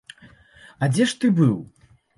[0.83, 1.57] А дзе ж ты быў?